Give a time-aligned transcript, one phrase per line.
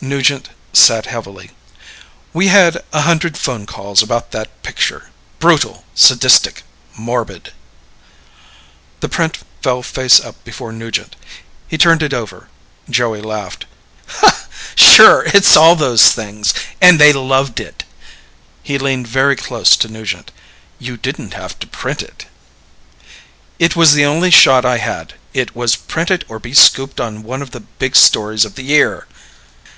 [0.00, 1.50] Nugent sat heavily.
[2.34, 5.10] "We had a hundred phone calls about that picture.
[5.38, 5.84] Brutal...
[5.94, 6.62] sadistic...
[6.94, 7.52] morbid."
[9.00, 11.16] The print fell face up before Nugent.
[11.68, 12.48] He turned it over.
[12.88, 13.64] Joey laughed.
[14.74, 15.22] "Sure.
[15.26, 16.52] It's all those things.
[16.82, 17.84] And they loved it."
[18.62, 20.32] He leaned very close to Nugent.
[20.78, 22.26] "You didn't have to print it."
[23.58, 25.14] "It was the only shot I had.
[25.32, 28.64] It was print it or be scooped on one of the big stories of the
[28.64, 29.06] year."